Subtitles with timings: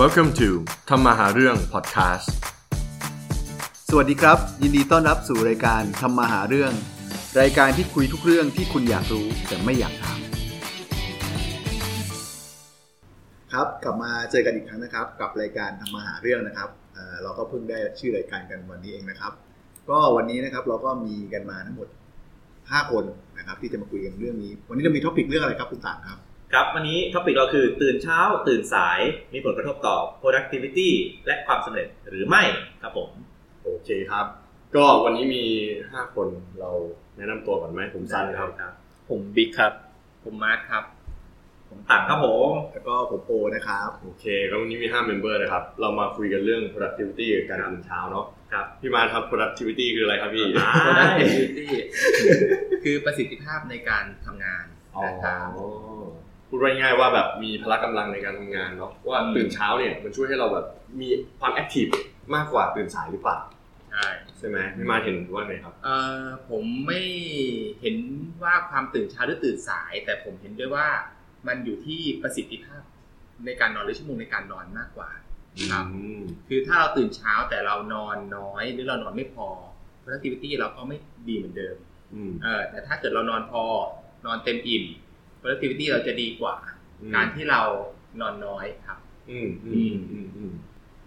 [0.00, 0.48] Welcome to
[0.88, 2.28] ทำมาหาเรื่อง podcast
[3.88, 6.72] สวัสดีครับ ยินดีต้อนรับสู่รายการทำมาหาเรื่อง
[7.40, 10.18] รายการที่คุยทุกเรื่องที่คุณอยากรู้แต่ไม่อยากถาม
[13.52, 19.32] ครับกลับมาเจอกันอีกครั้งนะครับ กับรายการทำมาหาเรื่องนะครับเอ่อเราก็เพิ่งได้ชื่อรายการกันวันนี้เองนะครับ
[19.90, 21.88] ก็วันนี้นะครับเราก็มีกันมาทั้งหมด
[22.40, 23.04] 5 คน
[23.38, 26.18] นะครับ ที่จะมาคุยกันเรื่องนี้ วันนี้เรามีท็อปิกเรื่องอะไรครับคุณต่างครับ
[26.52, 29.00] ครับวันนี้ topic เราคือตื่นเช้าตื่นสาย
[29.34, 30.88] มีผลกระทบต่อ productivity
[31.26, 32.42] และความสำเร็จหรือไม่
[32.82, 33.10] ครับผม
[33.64, 34.26] โอเคครับ
[34.76, 35.44] ก็วันนี้มี
[35.80, 36.28] 5 คน
[36.60, 36.70] เรา
[37.16, 38.74] แนะนำตัวก่อนไหมผมซันครับครับ
[39.10, 39.72] ผมบิ๊กครับ
[40.24, 40.84] ผมมาร์คครับ
[41.70, 51.66] ผมต่างครับผม แล้วก็ผมโอนะครับ โอเคก็วันนี้มี5 member นะครับ เรามาคุยกันเรื่อง productivity กับการตื่นเช้าเนาะครับพี่มาร์คครับ productivity คืออะไรครับพี่อ่า productivity
[52.84, 54.64] คือประสิทธิภาพในการทำงาน
[54.96, 55.50] อ๋อนะครับ
[56.54, 60.66] พูดง่ายๆว่าแบบมีพละกำลังในการทำงานเนาะว่าตื่นเช้าเนี่ยมันช่วยให้เราแบบ
[61.00, 61.08] มี
[61.40, 61.86] ความ active
[62.34, 63.38] มากกว่าตื่นสายหรือเปล่า
[63.92, 67.00] ใช่ใช่ไหมพี่มาร์คเห็นว่าไงครับเอ่อผมไม่
[67.80, 67.96] เห็น
[68.42, 70.86] ว่าความตื่นเช้าหรือตื่นสาย แต่ผมเห็นด้วยว่า
[71.46, 72.82] มันอยู่ที่ประสิทธิภาพ
[73.46, 75.10] ในการนอนหรือชั่วโมงในการนอนมากกว่า
[75.70, 79.48] ครับอืมคือถ้าเราตื่นเช้าแต่เรานอนน้อยหรือเรานอนไม่พอ
[80.02, 80.96] productivity เราก็ไม่
[81.28, 81.76] ดีเหมือนเดิม
[82.14, 83.62] อืมเออแต่ถ้าเกิดเรานอนพอ
[84.26, 84.84] นอนเต็มอิ่ม
[85.44, 86.56] productivity เราจะดีกว่า
[87.00, 87.62] อืมการที่เรา
[88.20, 88.98] นอนน้อยครับ
[89.30, 90.52] อืมอืมอืมอืม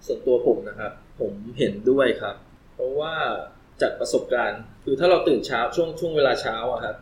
[0.06, 2.36] ส่วนตัวผมนะครับ ผมเห็นด้วยครับ
[2.74, 3.14] เพราะว่า
[3.82, 6.96] จากประสบการณ์ คือถ้าเราตื่นเช้าช่วงช่วงเวลาเช้าอะครับ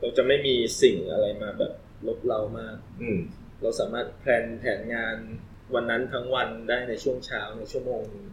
[0.00, 1.72] เราจะไม่มีสิ่งอะไรมาแบบ
[2.06, 3.18] ลบเรามากอืม
[3.62, 5.16] เราสามารถแพลนแผนงาน
[5.74, 8.26] วันนั้นทั้งวันได้ในช่วงเช้าในชั่วโมงหนึ่ง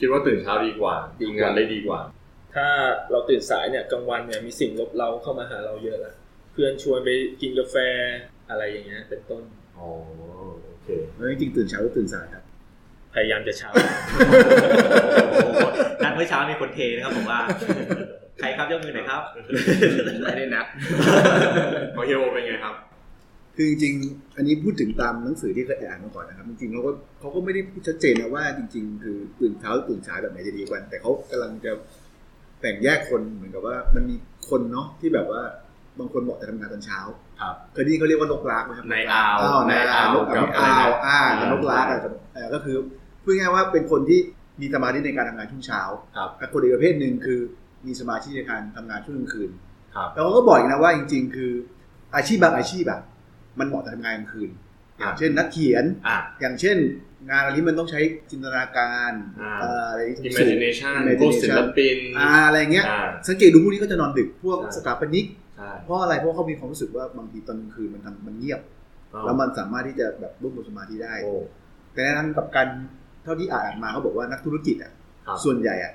[0.00, 2.00] คิดว่าตื่นเช้าดีกว่าดีกว่า ทำงานได้ดีกว่า
[2.54, 2.66] ถ้า
[3.10, 7.76] เราตื่นสายเนี่ยกลางวันเนี่ยมีสิ่งลบเราเข้ามาหาเราเยอะละเพื่อนชวนไปกินกาแฟ
[8.50, 9.42] อะไรอย่างเงี้ยเป็นต้น
[9.78, 9.88] อ๋อ
[10.66, 12.44] โอเคแล้วจริงๆตื่นเช้าหรือตื่นสายครับ
[13.14, 13.70] พยายามจะเช้า
[16.02, 17.40] นัดเมื่อเช้ามีคนเทนะครับผมว่า
[18.38, 19.22] ใครครับยกมือหน่อยครับ
[20.22, 20.66] ไม่ได้นับ
[21.94, 22.74] ของเฮียโอเป็นไงครับ
[23.56, 31.72] คือจริงๆ อันนี้พูดถึงตามหนังสือที่เคยอ่านมาก่อนนะครับ จริงๆเขาก็เขาก็ไม่ได้พูดชัดเจนนะว่าจริง ๆ คือตื่นเช้าหรือตื่นสายแบบไหนจะดีกว่าแต่เขากำลังจะ
[32.60, 34.16] แบ่งแยกคนเหมือนกับว่า มันมี
[34.48, 35.42] คนเนาะที่แบบว่า
[35.98, 36.98] บางคนเหมาะจะทำงานตอนเช้า
[37.40, 41.98] ครับเคยได้ยินเขาเรียกว่านกลากไหมครับนายอาวอ้าวนายอาวนกกับอ้าวอ่าอะไรนะนกลากอะ
[42.34, 42.76] เออก็คือ
[43.22, 44.20] พูดง่ายๆว่าเป็นคนที่
[44.60, 45.82] มีสมาธิในการทำงานช่วงเช้า
[46.16, 47.40] ครับแต่คนอีกประเภทหนึ่งคือ
[47.86, 49.50] มีสมาธิในการทำงานช่วงกลางคืน
[49.94, 51.52] ครับแล้วเขาก็บอกอีกนะว่าจริง ๆ คือ
[52.16, 53.02] อาชีพบางอาชีพแบบ
[53.58, 54.50] มันเหมาะจะทำงานกลางคืน
[54.98, 56.76] อย่างเช่นนักเขียนอะอย่างเช่น
[57.28, 65.26] งานอะไรที่มันต้องใช้จินตนาการอ่าเอ่ออะไรที่สูง imagination พวก imagination ศิลปินอ่าอะไรเงี้ยอ่าสังเกตดูพวกนี้ก็จะนอนดึกพวกใช่สถาปนิก
[65.56, 68.60] ใช่เพราะอะไรเพราะเขามีความรู้สึกว่าบางทีตอนกลางคืนมันทำมันเงียบ
[69.24, 71.32] แล้วมันสามารถที่จะแบบรวบรวมสมาธิได้โอ้
[71.92, 72.68] แต่ในนั้นกับการ
[73.24, 74.92] เท่าที่อ่านมาเขาบอกว่านักธุรกิจอะ
[75.26, 75.92] ครับส่วนใหญ่อะ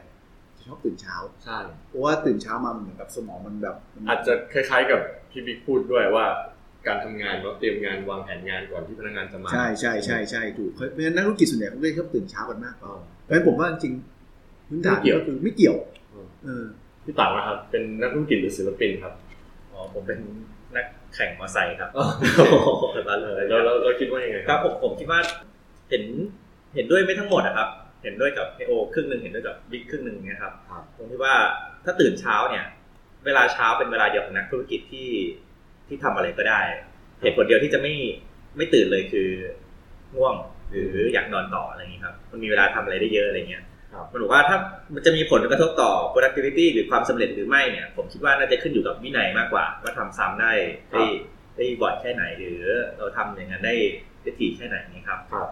[0.67, 4.99] ชอบตื่นเช้าใช่เพราะว่าตื่นเช้ามามันเหมือนกับสมองมันแบบมันอาจจะคล้ายๆกับ
[5.31, 6.25] พี่บิ๊กพูดด้วยว่า
[6.87, 12.89] การทำงานเราเตรียมงานวางแผนงานก่อนที่พนักงานจะมา ใช่ใช่ใช่ใช่ถูกเพราะฉะนั้นนักธุรกิจส่วนใหญ่เขาเลยชอบตื่นเช้ากันมากกว่า
[13.23, 15.75] เพราะฉะนั้นผมว่าจริงๆพื้นฐานก็คือไม่เกี่ยว
[16.43, 16.65] เออ
[17.05, 19.13] พี่ต่างนะครับ เป็นนักธุรกิจหรือศิลปินครับ
[19.71, 20.19] อ๋อผมเป็น
[20.75, 20.85] นัก
[21.15, 21.89] แข่งมอเตอร์ไซค์ครับ
[23.49, 25.19] แล้วแล้วเราคิดว่ายังไงครับผมผมคิดว่า
[25.89, 26.03] เห็น
[26.75, 27.69] เห็นด้วยไม่ทั้งหมดนะครับ
[28.03, 31.35] เห็นด้วยกับเอโอครึ่งหนึ่งเห็นด้วยกับบิ๊กครึ่งหนึ่งนะครับครับผมคิดว่า
[31.85, 32.65] ถ้าตื่นเช้าเนี่ย
[33.25, 35.07] เวลาเช้าเป็นเวลาเดียวของนักธุรกิจที่
[35.87, 36.61] ที่ทำอะไรก็ได้
[37.21, 37.93] เหตุผลเดียวที่จะไม่
[38.57, 39.29] ไม่ตื่นเลยคือ
[40.15, 40.35] ง่วง
[40.71, 43.63] หรืออยากนอนต่ออะไรอย่างนี้ครับ มันมีเวลาทำอะไรได้เยอะอะไรเงี้ย
[43.93, 44.57] ครับมันบอกว่าถ้า
[44.93, 50.53] มันจะมีผลกระทบต่อ productivity หรือความสำเร็จหรือไม่เนี่ย ผมคิดว่าน่าจะขึ้นอยู่กับวินัยมากกว่า ว่าทำซ้ำได้
[50.91, 51.03] ได้
[51.55, 52.61] ได้บ่อยแค่ไหน หรือ
[52.97, 53.75] เราทำอย่างนั้นได้
[54.21, 55.49] ได้ถี่แค่ไหนนี่ครับครับ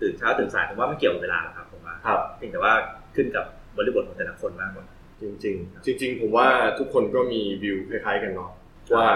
[0.00, 2.72] ตื่นเช้าตื่นสายผมว่าไม่เกี่ยวกับเวลาหรอกครับผมว่าครับเพียงแต่ว่า
[3.16, 3.44] ขึ้นกับ
[3.76, 4.86] บริบทของแต่ละคนมากกว่า
[5.20, 6.46] จริง ๆ จริง ๆ ผมว่า
[6.78, 8.50] ทุกคนก็มีวิวคล้ายๆกันเนาะ
[8.94, 9.06] ว่า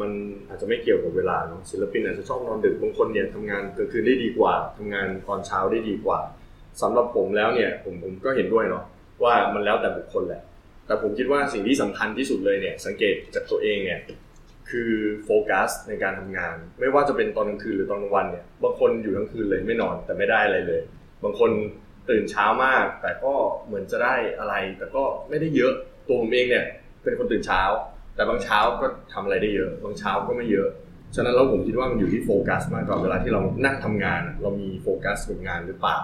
[0.00, 0.10] มัน
[0.48, 6.18] อาจจะไม่เกี่ยวกับเวลาเนาะศิลปินอาจจะชอบนอนดึกบางคนเนี่ยทำงานกลางคืนได้ดีกว่าทำงานตอนเช้าได้ดีกว่า
[6.82, 8.84] สำหรับผมแล้วเนี่ยผมผมก็เห็นด้วยเนาะ
[9.24, 10.42] ว่ามันแล้วแต่บุคคลแหละ
[10.86, 14.00] แต่ผมคิดว่าสิ่งที่สำคัญที่สุดเลยเนี่ยสังเกตจากตัวเองเนี่ย
[14.70, 14.92] คือ
[15.24, 20.82] โฟกัสในการทำงาน ไม่ว่าจะเป็นตอนกลางคืนหรือตอนกลางวันเนี่ยบางคนอยู่ทั้งคืนเลยไม่นอนแต่ไม่ได้อะไรเลย
[21.24, 21.50] บางคน
[22.10, 23.34] ตื่นเช้ามาก แต่ก็
[23.66, 25.72] เหมือนจะได้อะไร แต่ก็ไม่ได้เยอะ
[26.06, 26.66] ตัวผมเองเนี่ย
[27.02, 27.62] เป็นคนตื่นเช้า
[28.14, 30.68] แต่บางเช้าก็ทำอะไรได้เยอะ บางเช้าก็ไม่เยอะ
[31.14, 35.98] ฉะนั้นแล้วผมคิดว่ามันอยู่ที่โฟกัสมากกว่าเวลาที่เรานั่งทำงานอะเรามีโฟกัสกับงานหรือเปล่า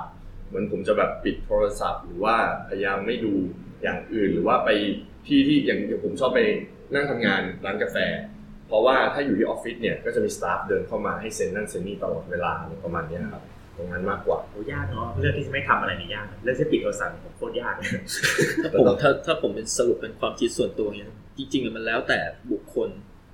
[0.49, 2.37] เหมือนผมจะแบบปิดโทรศัพท์ หรือว่า
[2.69, 3.35] พยายามไม่ดู
[3.83, 4.71] อย่างอื่น หรือว่าไป
[5.27, 6.41] ที่ที่อย่างอย่างผมชอบไป
[6.95, 7.97] นั่งทำงานร้านกาแฟ
[8.69, 13.43] เพราะว่าถ้าอยู่ที่ออฟฟิศเนี่ยก็จะมี staff เดินเข้ามาให้เซ็นนั่นเซ็นนี่ตลอดเวลาอะไรประมาณเนี้ยครับ
[13.77, 17.91] ตรงนั้นมากกว่าโหยากเนาะเรื่องที่จะไม่ทำอะไรนี่ยากนะเรื่องที่ปิดโทรศัพท์ผมโคตรยากเลย
[18.63, 22.19] ถ้าผมถ้าถ้าผมเป็นสรุปเป็นความคิดส่วนตัวเนี่ย จริงๆมันแล้วแต่
[22.53, 22.91] บุคคล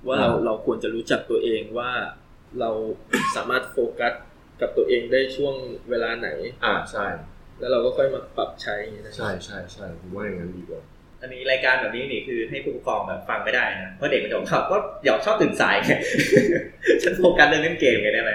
[0.07, 1.91] ว่าเราอ่าเราควรจะรู้จักตัวเองว่า
[2.59, 2.71] เรา
[3.35, 4.13] สามารถโฟกัส
[4.61, 5.55] กับตัวเองได้ช่วง
[5.89, 6.29] เวลาไหน
[6.65, 7.05] อ่าใช่
[7.59, 10.81] แล้วเราก็ค่อยมาปรับใช้อย่างนี้นะใช่ใช่ใช่ผมว่าอย่างนั้นดีกว่า
[11.21, 15.91] อันนี้รายการแบบนี้นี่คือให้ผู้ปกครองแบบฟังไม่ได้นะเพราะเด็กมันจะบอกเขาก็อยากชอบตื่นสายไง
[17.03, 18.31] ฉันโฟกัสเรื่องเล่นเกมไงได้ไหม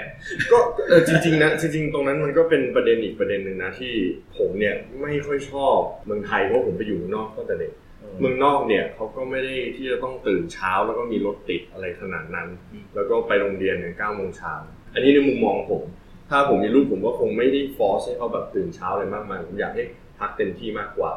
[0.51, 0.57] ก็
[0.87, 3.93] เออจริงๆนะจริง ๆ ตรงนั้นมันก็เป็นประเด็นอีกประเด็นหนึ่งนะที่
[4.37, 7.71] ผมเนี่ยไม่ค่อยชอบเมืองไทยเพราะผมไปอยู่เมืองนอกตั้งแต่เด็ก
[8.19, 12.49] เมืองนอกเนี่ยเขาก็ไม่ได้ที่จะต้องตื่นเช้าแล้วก็มีรถติดอะไรขนาดนั้น
[12.95, 14.53] แล้วก็ไปโรงเรียนเนี่ยเก้าโมงเช้า
[14.93, 15.83] อันนี้ในมุมมองผม
[16.29, 19.83] ถ้าผมมีลูกผมก็คงไม่ได้ฟอร์สให้เขาแบบตื่นเช้าอะไรมากมายผมอยากให้
[20.19, 21.11] พักเต็มที่มากกว่า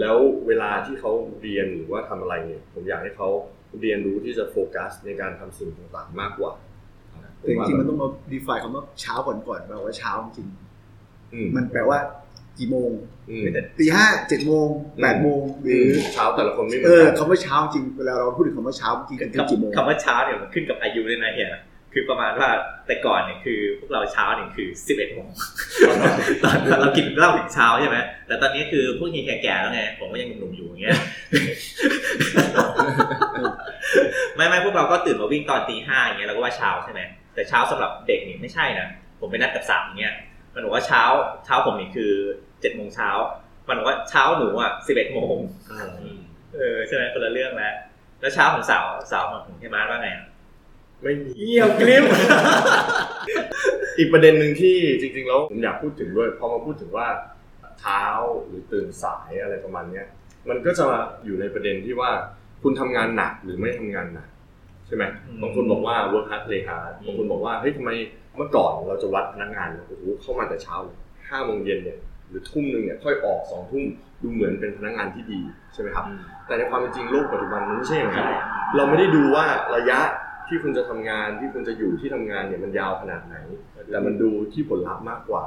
[0.00, 1.12] แล้วเวลาที่เขา
[1.42, 3.28] เรียนหรือว่าทำอะไรเนี่ย ผมอยากให้เขา
[3.80, 6.52] เรียนรู้ที่จะโฟกัสในการทำสิ่งต่างๆมากกว่า
[7.38, 10.48] แต่จริงๆมันต้องมา define คำว่าเช้าก่อนก่อนแปลว่าเช้าจริง
[11.32, 11.98] อืมมันแปลว่า
[12.58, 12.90] กี่โมง
[13.30, 13.44] อืม
[13.78, 14.68] ตีห้าเจ็ดโมง
[15.02, 21.50] แปดโมงหรือเช้าแต่ละคนไม่เหมืเออนอกันคำว่าเช้าจริงเวลาเราพูดถึงคำว่าเช้าจริงคือกี่โมงคำว่าเช้าเนี่ยมันขึ้นกับอายุเลยนะเฮีย
[21.92, 22.48] คือประมาณว่า
[22.86, 25.28] แต่ก่อนเนี่ยคือพวกเราเช้าเนี่ยคือ11โมง
[26.42, 27.96] ตอนเรากินเหล้าถึงเช้าใช่ไหม
[28.26, 30.96] แต่ตอนนี้คือพวกเฮียแก่ๆแล้วไงผมก็ยังหนุ่มๆอยู่อย่างเงี้ย
[34.36, 37.00] ไม่ไม่พวกเราก็ตื่นมาวิ่งตอนตีห้าอย่างเงี้ยเราก็ว่าเช้าใช่ไหม
[37.34, 38.88] แต่เช้าสำหรับเด็กนี่ไม่ใช่นะ
[39.20, 40.14] ผมไปนัดกับสามอย่างเงี้ย
[40.54, 41.02] มันบอกว่าเช้า
[41.44, 42.12] เช้าผมนี่คือ
[42.60, 43.10] เจ็ดโมงเช้า
[43.68, 45.36] มันบอกว่าเช้าหนูอะสิบเอ็ดโมง
[45.70, 45.88] อ่า
[46.56, 47.74] เออใช่ไหมคนละเรื่องแล้ว
[48.20, 50.26] แล้วเช้าของสาวสาวของเฮียมาร์ทว่าไงอะ
[51.02, 52.04] ไม่มีเหี่ยวกริ้ม
[53.98, 57.06] อีกประเด็นหนึ่งที่จริง ๆ แล้วผมอยากพูดถึงด้วยพอมาพูดถึงว่า
[57.80, 58.02] เช้า
[58.46, 60.06] หรือตื่นสายอะไรประมาณเนี้ย
[60.48, 60.84] มันก็จะ
[61.24, 62.10] อยู่ในประเด็นที่ว่า
[62.62, 64.28] คุณทำงานหนักหรือไม่ทำงานหนัก
[64.86, 67.90] ใช่ไหมอืมบางคนบอกว่า work hard play hard บางคนบอกว่าเฮ้ยทำไม
[68.36, 70.76] เมื่อก่อนเราจะวัดพนักงานโอ้โหเข้ามาแต่เช้า
[71.30, 73.84] ห้าโมงเย็นเนี่ย หรือทุ่มหนึ่งเนี่ยค่อยออกสองทุ่ม
[74.22, 75.40] ดูเหมือนเป็นพนักงานที่ดี
[75.72, 76.04] ใช่ไหมครับ
[76.46, 78.28] แต่ในความเป็นจริงโลกปัจจุบันมันไม่ใช่อย่างนั้น
[78.76, 79.46] เราไม่ได้ดูว่า
[79.76, 80.00] ระยะ
[80.48, 83.36] ที่คุณจะทำงานที่คุณจะอยู่ที่ทำงานเนี่ยมันยาวขนาดไหน
[83.92, 85.42] แต่มันดูที่ผลลัพธ์มากกว่า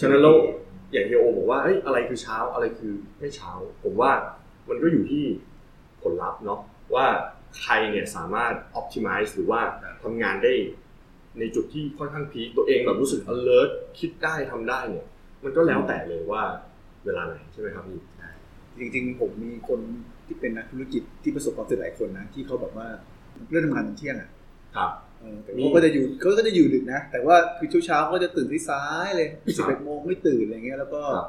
[0.00, 0.32] ฉะนั้นเรา
[0.92, 3.52] อย่างที่โอบอกว่าเอ้ยอะไรคือเช้าอะไรคือไม่เช้า
[3.82, 4.12] ผมว่า
[4.68, 5.24] มันก็อยู่ที่
[6.02, 6.60] ผลลัพธ์เนาะ
[6.94, 7.06] ว่า
[7.60, 9.60] ใครเนี่ยสามารถ optimize หรือว่า
[10.02, 10.52] ทำงานได้
[11.38, 15.06] ในจุดที่ค่อนข้างพีคตัวเองแบบรู้สึก alert คิดได้ทำได้เนี่ย
[15.44, 16.42] มันก็แล้วแต่เลยว่า
[17.04, 18.00] เวลาไหนใช่ไหมครับพี่
[18.78, 19.80] จริงๆ ผมมีคน
[20.26, 22.86] ที่เป็นนักธุรกิจที่ประสบความสำเร็จหลายคนนะที่เขาแบบว่า
[23.50, 24.30] เริ่มทำงานตอนเที่ยงอะ
[24.76, 24.90] ครับ
[25.20, 31.28] เออแต่เขาก็จะอยู่เขาก็จะอยู่ดึกนะ แต่ว่าคือเช้าๆเขาก็จะตื่นที่ซ้ายเลยสิบเอ็ดโมงไม่ตื่นอะไรเงี้ยแล้วก็ครับ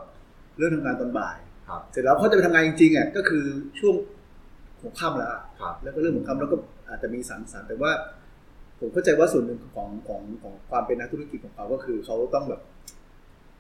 [0.58, 1.38] เริ่มทำงานตอนบ่าย
[1.68, 3.46] ครับเสร็จแล้วเขาจะไปทำงานจริงๆอะก็คือ
[3.80, 3.96] ช่วง
[4.82, 6.58] หัวค่ำแล้วอะครับแล้วก็เรื่องของคำแล้วก็
[6.90, 7.92] อาจจะมีสังสรรค์แต่ว่า
[8.80, 12.62] ผมเข้าใจว่าส่วนหนึ่งของของของความเป็นนักธุรกิจของเขาก็คือเขาต้องแบบ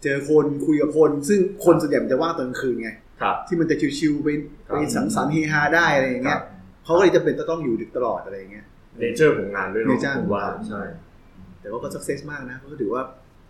[0.03, 2.89] เจอคนคุยกับคน ซึ่งคนส่วนใหญ่มันจะว่างตอนกลางคืนไง
[3.21, 4.27] ครับที่มันจะชิวๆไป
[4.67, 6.39] ครับไปสังสรรค์เฮฮาได้อะไรอย่างเงี้ย
[6.83, 8.65] เขาก็เลยจะเป็นต้องอยู่ดึกตลอดอะไรอย่างเงี้ย
[8.99, 10.81] nature ของงานด้วยเนาะ nature ผมว่าใช่
[11.61, 13.03] แต่ว่าก็ success มากนะก็ถือว่า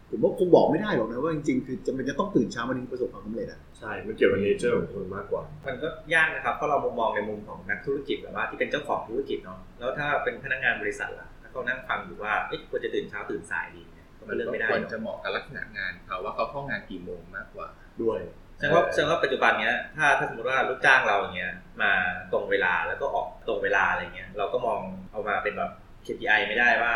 [0.10, 13.91] ผมว่าคงบอกไม่ได้หรอกนะว่าจริงๆคือจะมันจะต้องตื่นเช้ามาถึงประสบความสำเร็จอะใช่มันเกี่ยวกับ nature ของคนมากกว่า มันก็ยากนะครับเพราะเรามุมมองในมุมของนักธุรกิจแบบว่าที่เป็นเจ้าของธุรกิจเนาะแล้วถ้าเป็นพนักงานบริษัทล่ะถ้าเขานั่งฟังอยู่ว่าเอ๊ะควรจะตื่นเช้าตื่นสายดีเนี่ยก็
[14.28, 17.68] มันเลือกไม่ได้ควรเนอะจะเหมาะกับลักษณะงานเขาว่าเขาเข้างานกี่โมงมากกว่า
[18.02, 18.20] ด้วย
[18.58, 21.92] แสดงว่าแสดงว่าปัจจุบันเนี้ยถ้าถ้าสมมติว่าลูกจ้างเราอย่างเงี้ยมา
[22.34, 24.80] ตรงเวลาแล้วก็ออกตรงเวลาอะไรเงี้ยเราก็มอง
[25.12, 25.72] เอามาเป็นแบบ
[26.06, 26.94] KPI ไม่ได้ว่า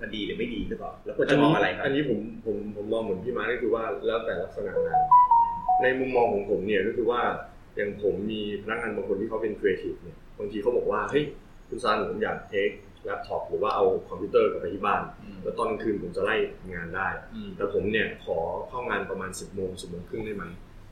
[0.00, 5.02] มันดีหรือไม่ดีหรือเปล่าแล้วควรจะมองอะไรครับอันนี้ผมผมผมมองเหมือนพี่มาร์คก็คือว่าแล้วแต่ลักษณะงาน
[5.82, 7.22] ในมุมมองของผมเนี่ยก็คือว่า
[7.76, 11.24] อย่างผมมีพนักงานบางคนที่เขาเป็นครีเอทีฟเนี่ยบางทีเขาบอกว่าเฮ้ย
[11.68, 12.70] คุณซันผมอยาก take
[13.04, 15.02] แล็ปท็อปหรือว่าเอาคอมพิวเตอร์กลับไปที่บ้าน
[15.42, 17.08] แล้วตอนกลางคืนผมจะไล่ทำงานได้
[17.56, 18.38] แต่ผมเนี่ยขอ
[18.68, 20.44] เข้างานประมาณ 10บโมงสิบโมงครึ่งได้ไหม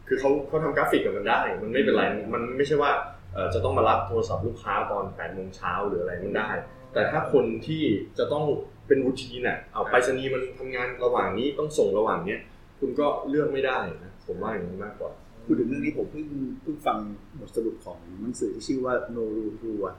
[0.09, 2.93] คือเขาเขาทำกราฟิกกับมันได้ มันไม่เป็นไร มันไม่ใช่ว่า
[3.35, 6.51] เอ่อจะต้องมารับโทรศัพท์ลูกค้าตอน8ปดโมงเช้าหรืออะไรมันได้
[6.95, 7.83] แต่ถ้าคนที่
[8.19, 8.45] จะต้อง
[8.87, 12.41] เป็นรูทีนน่ะเอาไปรษณีย์มันทำงานระหว่างนี้ต้องส่งระหว่างเนี้ย
[12.79, 15.11] คุณก็เลือกไม่ได้นะผมว่าอย่างนี้นมากกว่า
[15.45, 16.27] พูดถึงเรื่องนี้ผมเพิ่ง
[16.63, 16.99] เพิ่งฟัง
[17.39, 19.97] บทสรุปของหนังสือที่ชื่อว่า No Rule Rule อะ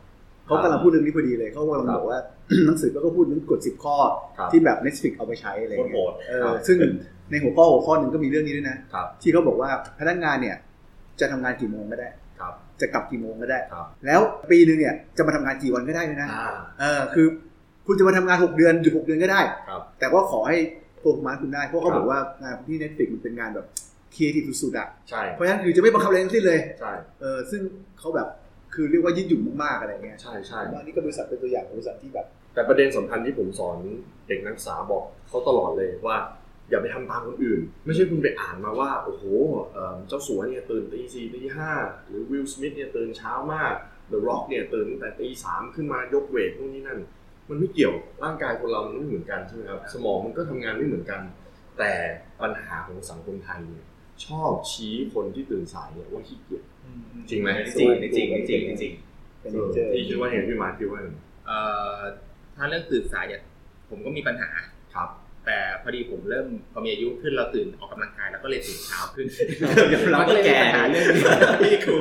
[0.49, 2.19] เขากำลังพูดเรื่องนี้พอดีเลยเขากำลังบอกว่า
[2.65, 3.95] หนังสือก็พูดถึงกฎสิบข้อ
[4.37, 6.77] ครับที่แบบ Netflix เอาไปใช้อะไรอย่างโคตรเงี้โหดยเออครับซึ่ง
[7.31, 10.55] ในหัวข้อหัวข้อหนึ่งก็มีเรื่องนี้ด้วยนะครับที่เขาบอกว่าพนักงานเนี่ย
[11.19, 17.27] จะทำงานกี่โมงก็ได้ครับจะกลับกี่โมงก็ได้ครับแล้วปีหนึ่งเนี่ยจะมาทำงานกี่วันก็ได้ด้วยนะอ่าเออคือ
[17.87, 20.57] คุณจะมาทำงานหกเดือนหยุดหกเดือนก็ได้ครับแต่ว่าขอให้
[20.99, 23.67] โปรมาคุณได้ เพราะเขาครับบอกว่างานที่ Netflix มันเป็นงานแบบ
[24.15, 26.91] ครีเอทีฟสุดๆอะใช่เพราะฉะนั้นคือจะไม่บังคับอะไรทั้งสิ้นเลยใช่
[27.21, 27.61] เออซึ่ง
[27.99, 28.27] เขาแบบ
[28.81, 33.77] คือเรียกว่ายืดหยุ่นมากๆอะไรเงี้ยใช่ใช่ผมว่านี่ก็บริษัทเป็นตัวอย่างของบริษัทที่แบบ แต่ประเด็นสำคัญที่ผมสอน
[34.27, 36.17] เด็กนักศึกษาบอกเขาตลอดเลยว่า
[36.69, 39.23] อย่าไปทำตามคนอื่น ไม่ใช่คุณไปอ่านมาว่าโอ้โห
[39.73, 41.71] เอ่อเจ้าสัวเนี่ยตื่นตีสี่ตีห้า
[42.07, 43.73] หรือวิลสมิธเนี่ยตื่นเช้ามาก
[44.11, 46.99] The Rock เนี่ยตื่นตั้งแต่ตีสามขึ้นมายกเวทนู่นนี่นั่น
[47.49, 47.93] มันไม่เกี่ยว
[48.23, 51.21] ร่างกายคนเรามันไม่เหมือนกันใช่ไหมครับสมองมันก็ทำงานไม่เหมือนกัน
[51.79, 51.93] แต่
[52.41, 53.85] ปัญหาของสังคมไทยเนี่ย
[54.25, 56.63] ชอบชี้คนที่ตื่นสายเนี่ยว่าขี้เกียจ
[57.29, 58.93] จริงไหมจริงจริงจริงจริงจริง
[59.41, 61.09] เป็นเนเจอร์พี่คิดว่าอย่างพี่มาร์คคิดว่าไง
[61.47, 61.57] เอ่
[61.93, 61.97] อ
[62.55, 63.41] ถ้าเรื่องตื่นสายเนี่ย
[63.89, 64.49] ผมก็มีปัญหา
[64.95, 65.09] ครับ
[65.49, 69.27] แต่พอดีผมเริ่มพอมีอายุขึ้นเราตื่นออกกำลังกายแล้วก็เลยตื่นเช้าขึ้น
[70.11, 71.21] เรามันก็ก็เลยมีแก่ปัญหาเรื่องนี้
[71.63, 71.97] พี่ครู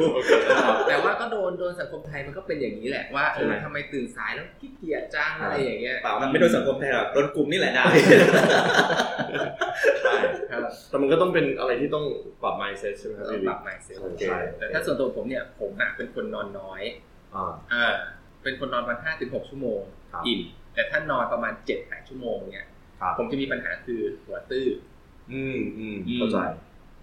[0.88, 7.84] แต่ว่าก็โดนโดนสังคมไทยมันก็เป็นอย่างนี้แหละว่าเอใช่ไหมอทำไมตื่นสายแล้วขี้เกียจจังอะไรอย่างเงี้ยเปล่ามันไม่โดนสังคมไทยหรอกโดนกลุ่มนี่แหละได้
[10.02, 10.14] ใช่
[10.50, 12.04] ครับแต่มันก็ต้องเป็นอะไรที่ต้อง
[12.42, 14.22] ปรับ mindset ใช่ไหมครับเออพี่ปรับใหม่เสร็จโอเค
[14.58, 16.82] แต่ถ้าส่วนตัวผมเนี่ยผมอะเป็นคนนอนน้อย
[17.34, 17.84] อ่าอ่า
[18.42, 19.80] เป็นคนนอนประมาณห้าถึงหกชั่วโมง
[20.12, 20.40] ครับอิ่ม
[20.74, 22.77] แต่ถ้านอนประมาณเจ็ดแปดชั่วโมงเนี่ยครับ
[23.18, 24.66] ผมจะมีปัญหาคือหัวตื้อ
[25.32, 26.38] อืมอืมอืมเข้าใจ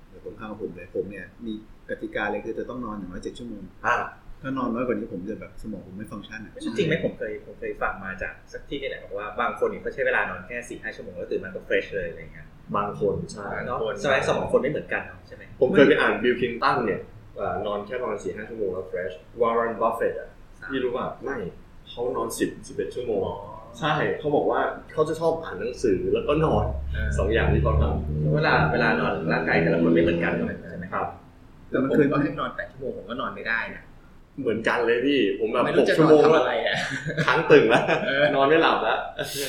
[0.10, 1.54] เดี๋ยวผมข้างผมเลยผมเนี่ย มี
[1.90, 3.96] กติกาเลยคือจะต้องนอนอย่างน้อยเจ็ดชั่วโมงอ่า
[4.42, 17.02] ถ้านอนน้อยกว่านี้ผมจะแบบสมองผมไม่ฟังก์ชันอะจริงไหมผมเคยผมเคยฟังมาจากสักที่ที่ไหนบอกว่าบางคนเนี่ยเขาใช้เวลานอนแค่สี่ห้าชั่วโมงแล้วตื่นมาก็เฟรชเลยอะไรเงี้ยบางคนใช่เนาะสมัยสมองคนไม่เหมือนกันเนาะใช่ไหมผมเคยไปอ่านบิลคินตันเนี่ย
[17.36, 20.30] เอ่อนอนแค่ประมาณสี่ห้าชั่วโมงแล้ว fresh Warren Buffett อะ
[20.72, 21.38] พี่รู้ป่ะไม่
[21.90, 23.22] เขานอนสิบสิบเอ็ดชั่วโมง
[23.80, 24.60] ใช่เขาบอกว่า
[24.94, 26.66] เขาจะชอบอ่านหนังสือแล้วก็นอน
[27.18, 27.84] สองอย่างที่เขาท
[28.36, 31.06] เวลาเวลานอนร่างกายแต่ละคนไม่เหมือนกันใช่ไหมำครับ
[31.70, 33.84] แต่ผมก็ให้นอนแปดชั่วโมงผมก็นอนไม่ได้นะ
[34.42, 36.76] เหมือนกันเลยพี่ ผมแบบไม่หรู้กจะนชั่วอนโมงทำแล้วอะไรอะ
[37.26, 39.00] ค้างตึงแล้วเออนอนไม่หลับแล้ว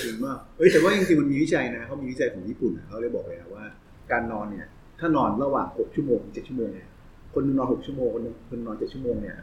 [0.04, 3.64] จริงมากเอ้ยแต่ว่าจริงๆมันมีวิจัยนะเขามีวิจัยของญี่ปุ่นอะเขาเลยบอกเลยนะว่า
[4.12, 4.66] การนอนเนี่ย
[5.00, 6.88] ถ้านอนระหว่างหกชั่วโมงถึงเจ็ดชั่วโมงเนี่ย
[7.35, 9.37] คนหนึงนอนหกชั่วโมงคนหนึงคนนอนเจ็ดชั่วโมงเนี่ย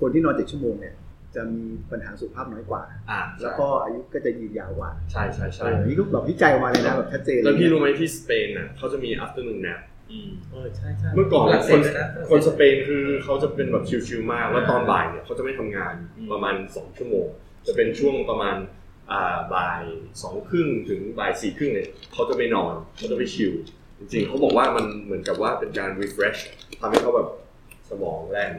[0.00, 0.94] คนที่นอนเจ็ดชั่วโมงเนี่ย
[1.36, 9.80] จะมีปัญหาสุขภาพน้อยกว่าอ่า แล้วก็อายุก็จะยืนยาวกว่า ใช่ใช่เอใช่อนี่ก็แบบวิจัยออกมาเลยนะแบบชัดเจนเลยแล้วพี่รู้ไหมที่สเปนน่ะเขาจะมี afternoon nap
[10.50, 15.94] เออใช่ใช่เมื่อก่อนฝรั่งเศคนสด้วยนะคนสเปนคือเขาจะเป็นแบบชิลๆมาก แล้วตอนบ่ายเนี่ยเขาจะไม่ทำงาน
[16.32, 17.26] ประมาณสองชั่วโมง
[17.66, 18.56] จะเป็นช่วงประมาณ
[19.12, 19.82] อ่าบ่าย
[20.22, 23.52] สองครึ่งถึงบ่ายสี่ครึ่งเนี่ยเขาจะไปนอนเขาจะไปชิล
[23.98, 26.40] จริงๆเขาบอกว่ามันเหมือนกับว่าเป็นการ refresh
[26.80, 27.28] ทำให้เขาแบบ
[27.90, 28.52] สมองแล่น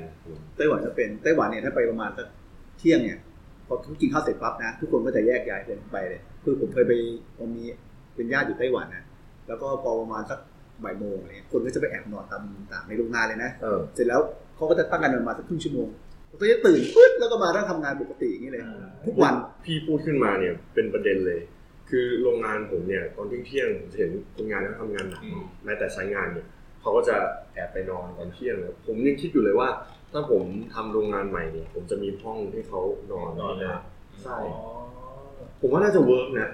[0.56, 3.20] ไต้หวันก็เป็นไต้หวันเนี่ยถ้าไปประมาณสักเที่ยงเนี่ย
[3.68, 6.94] พอทุกกินข้าวเสร็จปั๊บนะทุกคนก็จะแยกย้ายกันไปเลยคือผมเคยไป
[7.38, 7.64] ผมมี
[8.16, 9.04] เป็นญาติอยู่ไต้หวันนะ
[9.48, 10.40] แล้วก็พอประมาณสัก
[10.84, 14.22] บ่ายโมงอะไรเงี้ยคนก็จะไปแอบนอนตามตามในโรงงานเลยนะเออเสร็จแล้ว
[14.56, 15.88] เขาก็จะตั้งกันประมาณสักครึ่งชั่วโมง
[16.42, 18.64] ก็จะตื่นปึ๊ดแล้วก็มานั่งทำงานปกติอย่างนี้เลย
[19.06, 19.34] ทุกวัน
[19.66, 21.40] พี่พูดขึ้นมาเนี่ยเป็นประเด็นเลย
[21.90, 25.22] คือโรงงานผมเนี่ยตอนเที่ยงๆผมจะเห็นคนงานเขาทำงานหนัก
[25.66, 26.48] แม้แต่สายงานเนี่ย
[26.86, 27.18] เขาก็จะ
[27.54, 29.70] แอบไปนอนตอนเที่ยงเลยผมยังคิดอยู่เลยว่า
[30.12, 32.80] ถ้าผมทำโรงงานใหม่เนี่ยผมจะมีห้องให้เขา
[33.12, 33.70] นอนนอนเลย
[34.24, 34.38] ใช่
[35.62, 36.50] ผมว่าน่าจะเวิร์กนะ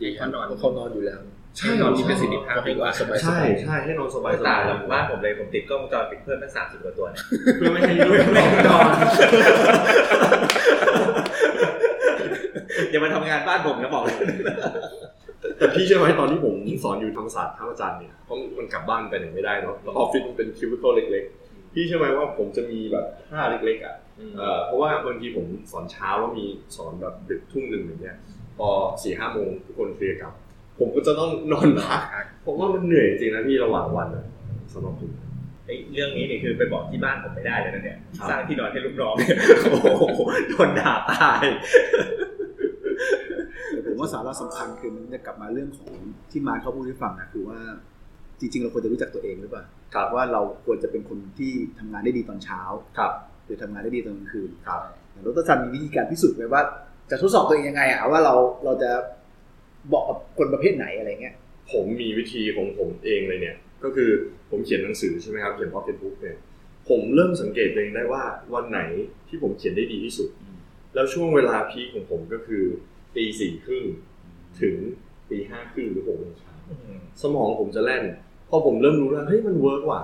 [0.00, 1.20] ดีเขานอนเขานอนอยู่แล้ว
[1.58, 7.24] ใช่นอนมีประสิทธิภาพก็เป็นว่าสบายๆใช่ใช่ให้นอนสบายๆต่างกับบ้านผมเลยผมติดกล้องวงจรปิดเพิ่มตั้งสามสิบกว่าตัวเนี่ย
[7.58, 8.14] เพื่อไม่ให้ลูก
[8.68, 8.86] น้องนอน
[12.90, 14.16] อย่ามาทำงานบ้านผมนะบอกเลย
[15.58, 23.96] แต่พี่เชื่อไหมตอนที่ผมสอนอยู่ธรรมศาสตร์ท่าพระจันทร์เนี่ยเพราะมันกลับบ้านไปไหนไม่ได้เนาะแล้วออฟฟิศมันเป็น cubicle เล็กๆ พี่เชื่อไหมว่าผมจะมีแบบห้าเล็กๆอะ
[24.36, 26.46] เอ่อเพราะว่าบางทีผมสอนเช้าแล้วมี
[26.76, 28.18] สอนแบบดึกทุ่มหนึ่งอย่างเงี้ย
[28.58, 28.68] พอ
[29.02, 30.32] สี่ห้าโมงทุกคนเคลียร์กลับ
[30.78, 32.00] ผมก็จะต้องนอนพัก
[32.46, 34.26] ผมว่ามันเหนื่อยจริงนะพี่ระหว่างวันอะ
[34.72, 35.12] สำหรับผม
[35.66, 39.36] ไอ้เรื่องนี้นี่คือไปบอกที่บ้านผมไม่ได้เลยนะเนี่ยครับสร้างที่นอนให้ลูกน้องเนี่ย
[39.70, 39.78] โอ้
[40.16, 42.21] โหโดนด่าตายแต่ผม
[44.02, 45.92] ว่าสาระสำคัญคือมันจะกลับมาเรื่องของ
[46.30, 47.60] ที่มาร์คเขาพูดให้ฟังนะคือว่า
[48.40, 52.60] จริง ๆ เราควรจะรู้จักตัวเองหรือเปล่าครับว่าเราควรจะเป็นคนที่ทำงานได้ดีตอนเช้า
[52.98, 53.12] ครับ
[53.44, 54.80] หรือทำงานได้ดีตอนกลางคืนครับ
[55.26, 56.62] รถตันมีวิธีการพิสูจน์ไหมว่า
[57.10, 58.90] จะทดสอบตัวเองยังไงอะว่าเราเราจะ
[59.92, 61.34] บอกกับคนประเภทไหนอะไรเงี้ย
[61.72, 64.10] ผมมีวิธีของผมเองเลยเนี่ย ก็คือ
[64.50, 66.36] ผมเขียนหนังสือใช่ไหมครับเขียนพ็อกเก็ตบุ๊กเนี่ย
[66.88, 68.22] ผมเริ่มสังเกตตัวเองได้ว่า
[68.54, 68.80] วันไหน
[69.28, 70.28] ที่ผมเขียนได้ดีที่สุด
[70.94, 72.64] แล้วช่วงเวลา peak ของผมก็คือ
[73.16, 73.84] ตีสี่ครึ่ง
[74.60, 74.76] ถึง
[75.30, 76.52] ตีห้าครึ่งหรือหกโมงเช้า
[77.22, 78.04] สมองผมจะแล่น
[78.50, 80.02] พอผมเริ่มรู้แล้วเฮ้ยมัน work ว่ะ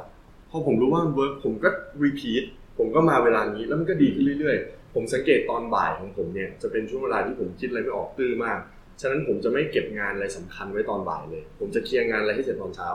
[0.51, 1.71] พอผมรู้ว่ามัน work ผมก็
[2.05, 2.45] repeat
[2.79, 8.59] ผมก็มาเวลานี้แล้วมันก็ดีขึ้นเรื่อยๆ ผมสังเกตตอนบ่ายของผมเนี่ยจะเป็นช่วงเวลาที่ผมคิดอะไรไม่ออกตื้อมาก
[9.01, 12.89] ฉะนั้นผมจะไม่เก็บงานอะไรสำคัญไว้ตอนบ่ายเลย ผมจะเคลียร์งานอะไรให้เสร็จตอนเช้า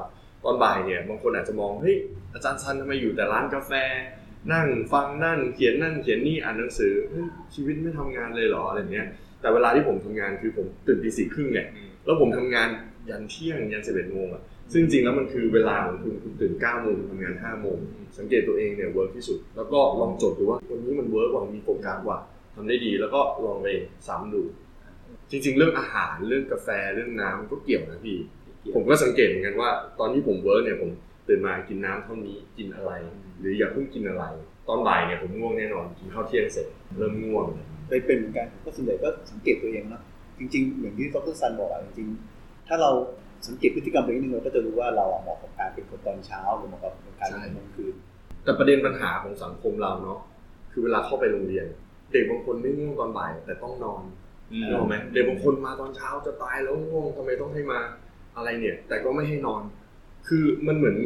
[0.44, 1.98] ตอนบ่ายเนี่ยบางคนอาจจะมองเฮ้ย
[2.34, 3.72] อาจารย์ซันทำไมอยู่แต่ร้านกาแฟ
[4.54, 9.08] นั่งฟังนั่นเขียนนั่นเขียนนี่อ่านหนังสือเฮ้ยชีวิตไม่ทำงานเลยเหรออะไรเงี้ย
[9.44, 11.68] แต่เวลาที่ผมทำงานคือผมตื่นตีสี่ครึ่งเนี่ย
[12.06, 12.70] แล้วผมทำงาน
[13.10, 17.78] ยันเที่ยงยันสิบเอ็ดโมงอะซึ่งจริงแล้วมันคือเวลาของคุณคุณตื่นเก้าโมงทำงานห้าโมง
[18.18, 22.20] สังเกตตัวเองเนี่ย work ที่สุด แล้วก็ลองจดดูว่าวันนี้มัน work กว่ามีโฟกัสกว่า
[22.56, 23.68] ทำได้ดีแล้วก็ลองไป
[24.08, 24.42] ซ้ำดู
[25.32, 28.18] จริง ๆ เรื่องอาหารเรื่องกาแฟเรื่องน้ำก็เกี่ยวนะพี่
[28.76, 29.70] ผมก็สังเกตเหมือนกันว่า
[30.00, 30.92] ตอนที่ผม work เนี่ยผม
[31.28, 32.92] ตื่นมากินน้ำเท่านี้กินอะไร
[33.40, 34.26] หรืออย่าเพิ่งกินอะไร
[34.68, 36.68] ตอนบ่ายเนี่ยผมง่วงแน่นอนกินข้าวเที่ยงเสร็จ
[36.98, 37.46] เริ่มง่วง
[37.88, 40.02] เคยเป็นเหมือนกันก็ส่วนใหญ่ก็สังเกตตัวเองเนาะ
[40.40, 42.92] จริงๆเหมือนที่ดรซันบอกอะจริงๆถ้าเรา
[43.48, 47.94] สังเกตพฤติกรรมตัวเองนิดนึงเราก็จะรู้ว่าเราอะเหมาะกับการเป็นคนตอนเช้าหรือเหมาะกับการเป็นคนกลางคืน
[48.44, 50.20] แต่ประเด็นปัญหาของสังคมเราเนาะ
[50.72, 51.66] คือเวลาเข้าไปโรงเรียน
[52.12, 54.04] เด็กบางคนไม่ง่วงตอนบ่ายแต่ต้องนอน
[54.52, 57.80] อืมนึกออกไหมเด็กบางคนมาตอนเช้าจะตายแล้วง่วงทำไมต้องให้มา
[58.36, 59.64] อะไรเนี่ย แต่ก็ไม่ให้นอน
[60.28, 60.98] คือมันเหมือน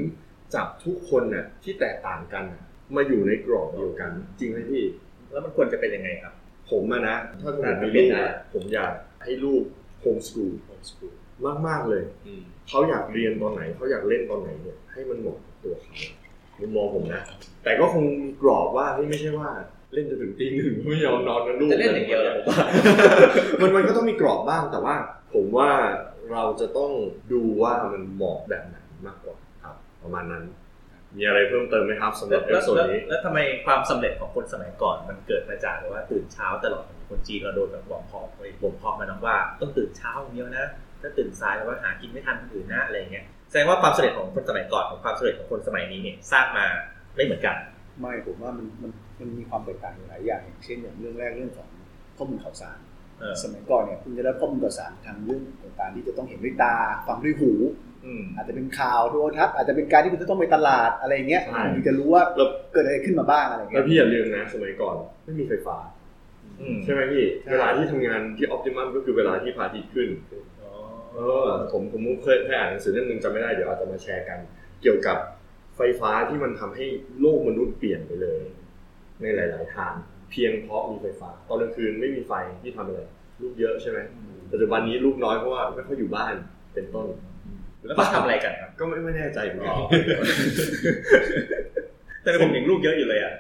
[0.56, 2.62] จับทุกคนน่ะที่แตกต่างกันน่ะ
[2.96, 4.84] มาอยู่ในกรอบเดียวกัน จริงไหมพี่
[5.32, 6.34] แล้วมันควรจะเป็นยังไงครับ
[6.72, 9.64] ผมอะนะ ถ้าผมอ่ามีเรีลูยนกได้อะผมอยากให้ลูก
[10.02, 10.54] โฮมส o ูล
[11.46, 15.94] มากมากๆเลยอืมเขาอยากเรียนตอนไหนเขาอยากเล่นตอนไหนเนี่ยให้มันเหมาะกับตัวเขา
[16.60, 17.22] มุมมองผมนะ
[17.64, 19.50] แต่ก็คงมีกรอบว่าเฮ้ยไม่ใช่ว่า
[19.94, 22.60] เล่นจนถึงตีหนึ่งไม่ยอมนอนนะลูกจะเล่นอย่างเดียวเหรอผมว่า
[23.62, 24.96] มันมันก็ต้องมีกรอบบ้างแต่ว่า
[25.34, 25.70] ผมว่า
[26.32, 26.92] เราจะต้อง
[27.34, 30.44] ดูว่ามันเหมาะแบบไหนมากกว่าครับ ประมาณนั้น
[31.16, 40.66] มีอะไรเพิ่มเติมไหมครับสำหแล้รัวบเอแล้วพิโซดแล้วนี้ แล้วทำไมความสำเร็จของคนสมัยก่อนมันเกิดมาจากว่าตื่นเช้าตลอดคนจีนเราโดนแบบบอกพอไปบ่มเพาะมานะว่าต้องตื่นเช้าอย่างเดียวนะ
[41.02, 46.66] ถ้าตื่นสายแล้วว่าหากินไม่ทันคนอื่นนะอะไรอย่างเงี้ยแสดงว่าความสำเร็จของคนสมัยก่อนกับความสำเร็จของคนสมัยนี้เนี่ยสร้างมา
[47.16, 47.56] ไม่เหมือนกัน
[48.00, 51.70] ไม่ผมว่ามันมันมันมีความแตกต่างอยู่หลายอย่างอย่างเช่นอย่างเรื่องแรกเรื่องของ
[52.18, 52.78] ข้อมูลข่าวสาร
[53.20, 56.74] เออสมัยก่อนเนี่ยคุณจะได้ข้อมูลข่าวสารทางเรื่องของการที่จะต้องเห็นด้วยตา
[57.08, 57.52] ฟังด้วยหู
[58.08, 65.78] อืมอาจจะเป็นข่าวโทรทัศน์อาจจะเป็นการที่คุณจะต้องไปตลาดอะไรเงี้ยใช่คุณจะรู้ว่าแล้วเกิดอะไรขึ้นมาบ้างอะไรแล้เงี้วยพี่อย่าลืมนะสมัยก่อนไม่มีไฟฟ้า
[66.62, 70.10] อืมใช่ไหมพี่ใช่เวลาที่ทำงานที่ออ t ติมัมก็คือเวลาที่พระอาทิตย์ขึ้น
[70.64, 70.74] อ๋อ
[71.14, 74.40] เออผมผมเคยเคยอ่านหนังสือเล่มหนึงจำไม่ได้เดี๋ยวอาจจะมาแชร์กัน
[74.82, 75.18] เกี่ยวกับ
[75.78, 76.86] ไฟฟ้าที่มันทำให้
[77.20, 78.42] โลกมนุษย์เปลี่ยนไปเลย
[79.22, 79.94] ในหลาย ๆ ทาง
[80.32, 83.02] เพียงเพราะมีไฟฟ้า ตอนกลางคืนไม่มีไฟที่ทำอะไร
[83.42, 84.00] ลูกเยอะใช่ไหม
[84.52, 86.34] ปัจจุบันนี้ลูกน้อยเพราะว่าไม่ค่อยอยู่บ้าน
[86.74, 87.08] เป็นต้น
[87.86, 89.76] แล้วเขาทำอะไรกันครับ ก็ไม่ไม่แน่ใจเหมือนกัน
[92.24, 93.34] แต่ผมยังลูกเยอะอยู่เลยอะ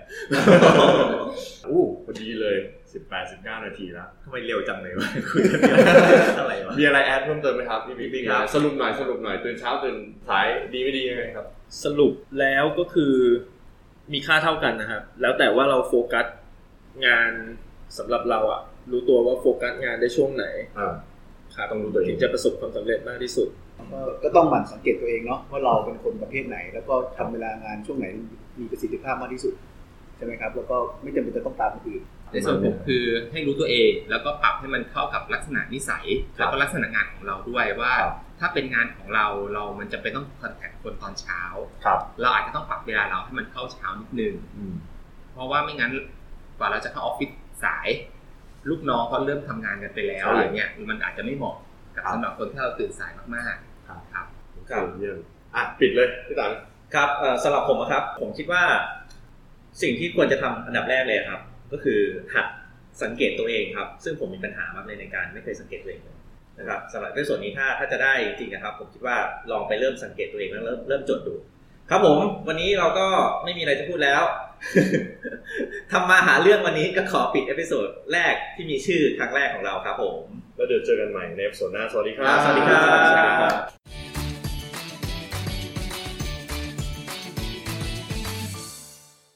[1.69, 2.57] อู้พอดีเลย
[2.97, 5.77] 18 19 นาทีแล้วทำไมเร็วจังเลยวะคุยกันเดียว
[6.39, 9.97] อะไรวะ มีอะไรแอดเพิ่มเติมไหมครับพี่บิ๊กมีครับ สรุปหน่อยสรุปหน่อยตื่นเช้าตื่น
[10.29, 11.45] สายดีไม่ดียังไงครับ
[11.83, 13.13] สรุปแล้วก็คือ
[14.13, 16.25] มีค่าเท่ากันนะครับ แล้วแต่ว่าเราโฟกัส
[17.05, 17.31] งาน
[17.97, 20.45] สำหรับเราอะรู้ตัวว่าโฟกัสงานได้ช่วงไหน
[20.79, 20.95] อ่าครับ
[21.71, 23.47] ต้องรู้ตัวเองถึงจะประสบความสำเร็จมากที่สุด
[23.91, 28.07] ก็ก็ต้องหมั่นสังเกตตัวเองเนาะว่าเราเป็นคนประเภทไหน แล้วก็ทำเวลางานช่วงไหน
[28.59, 29.53] มีประสิทธิภาพมากที่สุด
[30.17, 36.05] ใช่ไหมครับ แล้วก็ไม่จำเป็นจะต้องตามคนอื่นในส่วนผมคือให้รู้ตัวเองแล้วก็ปรับให้มันเข้ากับลักษณะนิสัย
[36.37, 41.41] ครับแล้วก็ลักษณะงานของเราด้วยว่าครับถ้าเป็นงานของเราเรามันจะเป็นต้องคอนแทคคนตอนเช้า
[41.85, 44.33] ครับเราอาจจะต้องปรับเวลาเราให้มันเข้าเช้านิดนึง
[45.33, 45.91] เพราะว่าไม่งั้น
[46.57, 47.29] กว่าเราจะเข้าออฟฟิศ
[47.63, 47.87] สาย
[48.69, 51.55] ลูกน้องเขาเริ่มทำงานกันไปแล้วใช่อะไรเงี้ยมันอาจจะไม่เหมาะ
[51.95, 53.55] กับครับสำหรับคนที่เราตื่นสายมาก
[53.87, 54.25] ครับๆครับ
[54.69, 55.17] ครับเยี่ยม
[55.55, 56.51] อะปิดเลยพี่ตัง
[56.93, 58.63] ครับเอ่อสำหรับผมนะครับ ผมคิดว่า
[59.81, 61.99] สิ่งที่ควรจะทำอันดับแรกเลยครับ ก็คือ
[62.33, 62.47] หัด
[63.03, 66.17] สังเกตตัวเองครับ ซึ่งผมมีปัญหามากเลยในการไม่เคยสังเกตตัวเองเลย
[66.59, 69.17] นะครับสำหรับในส่วนนี้ถ้าถ้าจะได้จริงนะครับ ผมคิดว่า
[69.51, 71.35] ลองไปเริ่มสังเกตตัวเองแล้วเริ่มเริ่มจดดู
[71.89, 73.07] ครับผมวันนี้เราก็
[73.43, 74.21] ไม่มีอะไรจะพูดแล้ว
[75.91, 80.17] ทำมาหาเรื่องวันนี้ก็ขอปิด episodeแรกที่มีชื่อครั้งแรกของเราครับผม
[80.55, 84.06] แล้วเดี๋ยวเจอกันใหม่ในเอพิโซดหน้า สวัสดีครับ สวัสดีครับ